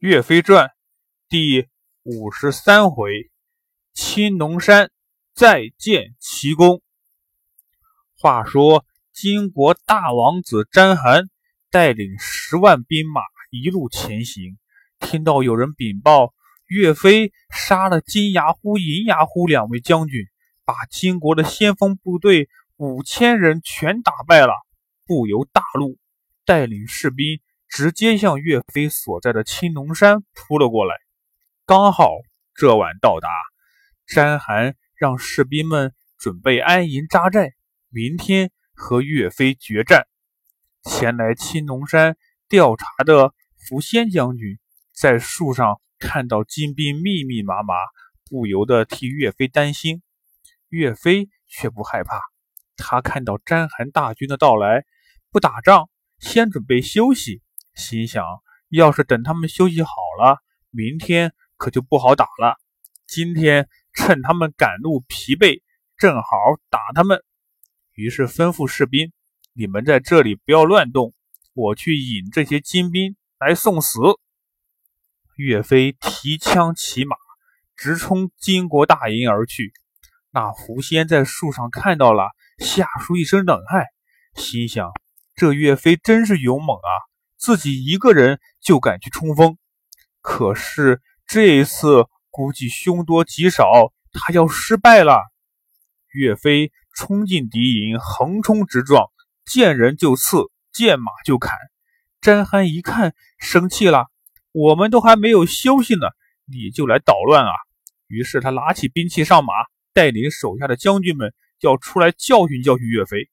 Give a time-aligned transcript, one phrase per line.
[0.00, 0.70] 岳飞传
[1.28, 1.68] 第
[2.04, 3.30] 五十三回：
[3.92, 4.90] 青龙山
[5.34, 6.80] 再见奇功。
[8.18, 11.26] 话说金国大王子詹邯
[11.70, 14.56] 带领十万兵马一路前行，
[15.00, 16.32] 听到有人禀报，
[16.66, 20.24] 岳飞杀了金牙呼、银牙呼两位将军，
[20.64, 22.48] 把金国的先锋部队
[22.78, 24.54] 五千人全打败了，
[25.04, 25.98] 不由大怒，
[26.46, 27.38] 带领士兵。
[27.70, 30.96] 直接向岳飞所在的青龙山扑了过来，
[31.64, 32.10] 刚好
[32.52, 33.28] 这晚到达。
[34.06, 37.52] 詹邯让士兵们准备安营扎寨，
[37.88, 40.08] 明天和岳飞决战。
[40.82, 42.16] 前来青龙山
[42.48, 44.58] 调查的伏仙将军，
[44.92, 47.74] 在树上看到金兵密密麻麻，
[48.28, 50.02] 不由得替岳飞担心。
[50.70, 52.20] 岳飞却不害怕，
[52.76, 54.84] 他看到詹邯大军的到来，
[55.30, 57.42] 不打仗，先准备休息。
[57.74, 58.24] 心想，
[58.68, 60.38] 要是等他们休息好了，
[60.70, 62.56] 明天可就不好打了。
[63.06, 65.62] 今天趁他们赶路疲惫，
[65.96, 66.28] 正好
[66.68, 67.22] 打他们。
[67.94, 69.12] 于是吩咐士兵
[69.52, 71.12] ：“你们在这里不要乱动，
[71.52, 73.98] 我去引这些金兵来送死。”
[75.36, 77.16] 岳飞提枪骑马，
[77.76, 79.72] 直冲金国大营而去。
[80.30, 83.86] 那狐仙在树上看到了，吓出一身冷汗，
[84.34, 84.92] 心想：
[85.34, 86.90] 这岳飞真是勇猛啊！
[87.40, 89.56] 自己一个人就敢去冲锋，
[90.20, 95.22] 可是这一次估计凶多吉少，他要失败了。
[96.12, 99.06] 岳飞冲进敌营，横冲直撞，
[99.46, 101.56] 见人就刺，见马就砍。
[102.20, 104.08] 詹憨一看，生气了
[104.52, 106.08] ：“我们都还没有休息呢，
[106.44, 107.52] 你就来捣乱啊！”
[108.06, 109.54] 于是他拿起兵器上马，
[109.94, 113.30] 带领手下的将军们要出来教训教训岳飞。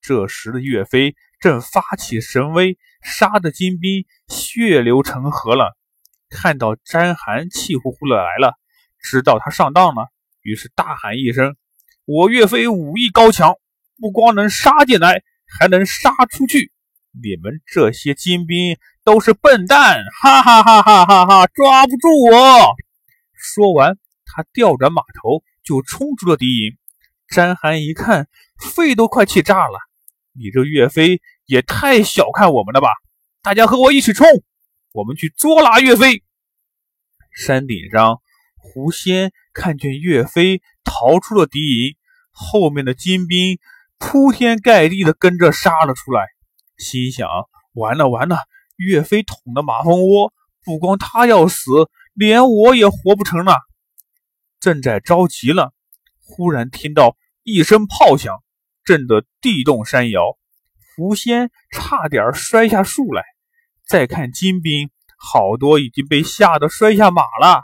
[0.00, 1.14] 这时的岳飞。
[1.42, 5.76] 正发起神威，杀的金兵血流成河了。
[6.30, 8.54] 看到詹邯气呼呼的来了，
[8.98, 10.08] 知道他上当了，
[10.40, 11.56] 于是大喊一声
[12.06, 13.54] ：“我岳飞武艺高强，
[14.00, 16.72] 不光能杀进来，还能杀出去。
[17.12, 21.46] 你们这些金兵都是笨蛋！”哈哈哈哈哈哈！
[21.48, 22.76] 抓不住我！
[23.34, 26.78] 说完，他调转马头就冲出了敌营。
[27.28, 28.28] 詹邯一看，
[28.74, 29.78] 肺都快气炸了。
[30.34, 31.20] 你这岳飞
[31.52, 32.88] 也太小看我们了吧！
[33.42, 34.26] 大家和我一起冲，
[34.92, 36.22] 我们去捉拿岳飞。
[37.30, 38.22] 山顶上，
[38.56, 41.96] 狐仙看见岳飞逃出了敌营，
[42.30, 43.58] 后面的金兵
[43.98, 46.26] 铺天盖地的跟着杀了出来，
[46.78, 47.28] 心想：
[47.74, 48.38] 完了完了，
[48.76, 50.32] 岳飞捅的马蜂窝，
[50.64, 51.70] 不光他要死，
[52.14, 53.58] 连我也活不成了。
[54.58, 55.74] 正在着急了，
[56.24, 58.42] 忽然听到一声炮响。
[58.84, 60.38] 震得地动山摇，
[60.96, 63.22] 狐仙差点摔下树来。
[63.86, 67.62] 再看金兵，好多已经被吓得摔下马了。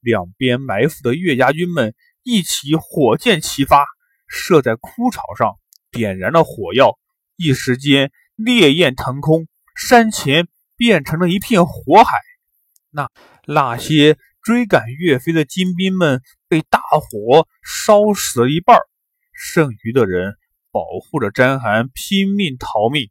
[0.00, 3.84] 两边埋伏的岳家军们一起火箭齐发，
[4.26, 5.54] 射在枯草上，
[5.90, 6.98] 点燃了火药。
[7.36, 12.18] 一时间烈焰腾空，山前变成了一片火海。
[12.90, 13.10] 那
[13.46, 18.78] 那些追赶岳飞的金兵们被大火烧死了一半。
[19.32, 20.36] 剩余的人
[20.74, 23.08] 保护着詹寒拼命逃命，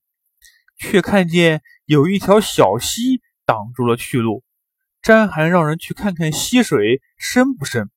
[0.75, 4.43] 却看见有一条小溪挡住了去路。
[5.01, 7.89] 詹寒让人去看看溪水深不深。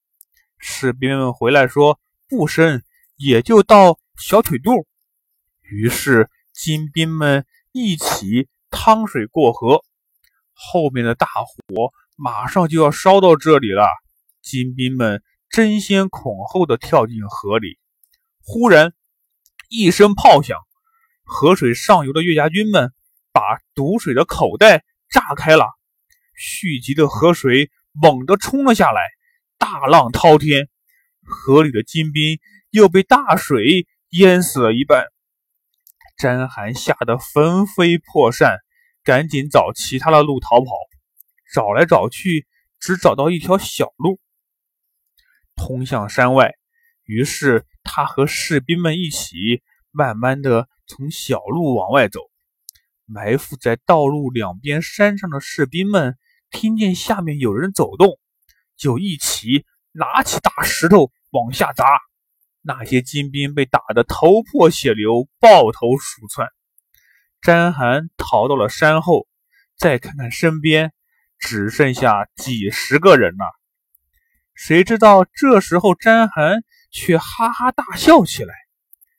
[0.57, 2.85] 士兵们回来说不深，
[3.17, 4.87] 也就到小腿肚。
[5.63, 9.83] 于是金兵们一起趟水过河。
[10.53, 13.85] 后面的大火马上就要烧到这里了，
[14.43, 17.81] 金兵们争先恐后的跳进河里。
[18.45, 18.95] 忽然，
[19.69, 20.59] 一声炮响，
[21.25, 22.93] 河水上游的岳家军们
[23.33, 25.67] 把堵水的口袋炸开了，
[26.35, 29.01] 蓄积的河水猛地冲了下来，
[29.59, 30.69] 大浪滔天，
[31.25, 32.39] 河里的金兵
[32.71, 35.07] 又被大水淹死了一半。
[36.17, 38.59] 詹邯吓得魂飞魄散，
[39.03, 40.71] 赶紧找其他的路逃跑，
[41.53, 42.47] 找来找去，
[42.79, 44.21] 只找到一条小路，
[45.57, 46.55] 通向山外。
[47.07, 49.63] 于是他和士兵们一起，
[49.93, 52.21] 慢慢的从小路往外走。
[53.05, 56.19] 埋伏在道路两边山上的士兵们，
[56.51, 58.19] 听见下面有人走动，
[58.77, 61.85] 就一起拿起大石头往下砸。
[62.61, 66.49] 那些金兵被打得头破血流，抱头鼠窜。
[67.41, 69.29] 詹寒逃到了山后，
[69.79, 70.93] 再看看身边，
[71.39, 73.45] 只剩下几十个人了。
[74.55, 76.65] 谁知道这时候詹寒。
[76.91, 78.55] 却哈哈大笑起来。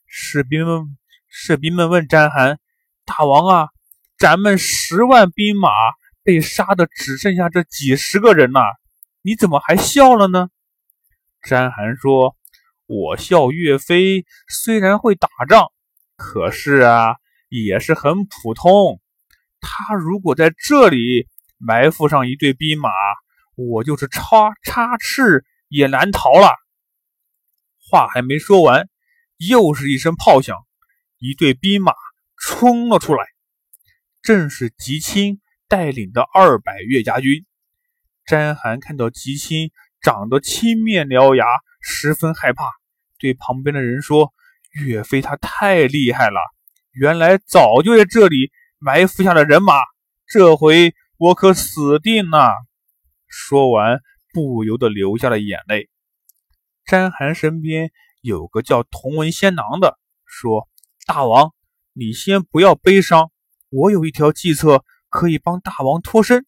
[0.05, 0.97] 士兵们，
[1.27, 2.57] 士兵们问詹邯
[3.05, 3.69] ：“大王啊，
[4.17, 5.69] 咱们十万兵马
[6.23, 8.61] 被杀的只剩下这几十个人了，
[9.21, 10.49] 你怎么还笑了呢？
[11.41, 12.35] 詹寒说
[12.87, 15.71] ：“我笑岳飞虽然会打仗，
[16.15, 17.15] 可是啊，
[17.49, 18.99] 也是很普通。
[19.59, 21.27] 他如果在这里
[21.57, 22.89] 埋伏上一队兵马，
[23.55, 26.49] 我就是插插翅也难逃了。”
[27.89, 28.89] 话还没说完，
[29.37, 30.57] 又是一声炮响，
[31.19, 31.93] 一队兵马
[32.37, 33.25] 冲了出来，
[34.21, 35.39] 正是吉青
[35.69, 37.45] 带领的二百岳家军。
[38.25, 41.45] 詹寒看到吉青长得青面獠牙，
[41.81, 42.63] 十分害怕，
[43.17, 44.33] 对旁边的人说
[44.83, 46.39] ：“岳飞他太厉害了，
[46.91, 49.73] 原来早就在这里埋伏下了人马，
[50.27, 52.51] 这回我可死定了。”
[53.27, 54.01] 说完，
[54.33, 55.89] 不由得流下了眼泪。
[56.87, 57.91] 詹寒身边
[58.21, 60.69] 有个叫同文仙囊的，说
[61.05, 61.53] ：“大王，
[61.91, 63.29] 你先不要悲伤，
[63.69, 66.45] 我有一条计策可以帮大王脱身。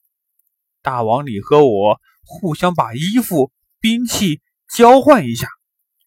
[0.82, 3.52] 大王，你和我互相把衣服、
[3.82, 4.40] 兵器
[4.74, 5.50] 交换一下，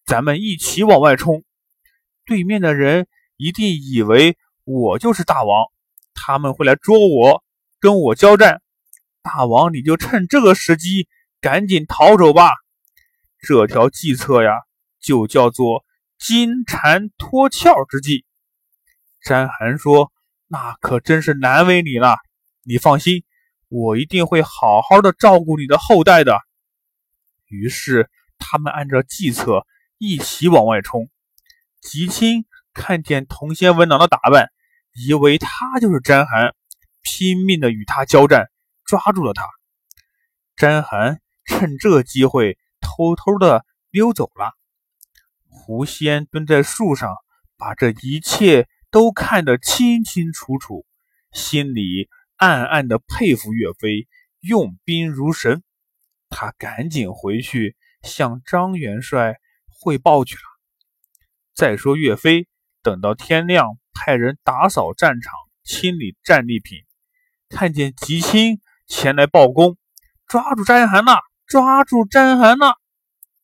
[0.03, 1.43] 咱们一起往外冲。
[2.25, 3.07] 对面的人
[3.37, 5.67] 一定以为我就是大王，
[6.15, 7.43] 他们会来捉我，
[7.79, 8.63] 跟我交战。
[9.21, 11.07] 大王，你就趁这个时机
[11.39, 12.49] 赶紧逃走吧。”
[13.45, 14.51] 这条计策呀，
[15.01, 15.83] 就叫做
[16.17, 18.25] 金蝉脱壳之计。
[19.21, 20.13] 詹寒说
[20.47, 22.15] ：“那可真是难为你了。
[22.63, 23.25] 你放心，
[23.67, 26.39] 我一定会好好的照顾你的后代的。”
[27.51, 29.67] 于是他们按照计策
[29.97, 31.09] 一起往外冲。
[31.81, 34.51] 吉青看见童仙文郎的打扮，
[34.93, 36.55] 以为他就是詹寒，
[37.01, 38.49] 拼命的与他交战，
[38.85, 39.45] 抓住了他。
[40.55, 42.57] 詹寒趁这机会。
[42.83, 44.53] 偷偷的溜走了。
[45.47, 47.15] 狐仙蹲在树上，
[47.57, 50.85] 把这一切都看得清清楚楚，
[51.31, 54.07] 心里暗暗的佩服岳飞
[54.39, 55.63] 用兵如神。
[56.29, 59.37] 他赶紧回去向张元帅
[59.69, 60.41] 汇报去了。
[61.55, 62.47] 再说岳飞，
[62.81, 65.31] 等到天亮，派人打扫战场，
[65.63, 66.79] 清理战利品，
[67.49, 69.77] 看见吉青前来报功，
[70.25, 71.19] 抓住詹寒了，
[71.53, 72.79] 抓住詹寒了。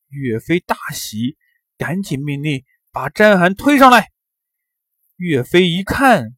[0.07, 1.38] 岳飞大喜，
[1.77, 4.09] 赶紧命令把詹寒推上来。
[5.17, 6.35] 岳飞一看，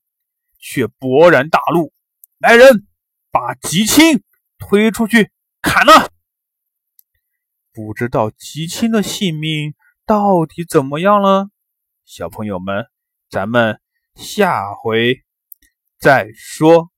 [0.60, 1.94] 却勃然大怒
[2.40, 2.86] ：“来人，
[3.32, 4.22] 把吉青
[4.58, 5.32] 推出去
[5.62, 6.12] 砍了！”
[7.72, 9.74] 不知道吉青的性命
[10.06, 11.52] 到底怎么样了？
[12.04, 12.88] 小朋友们，
[13.30, 13.80] 咱们
[14.16, 15.24] 下回
[15.98, 16.92] 再说。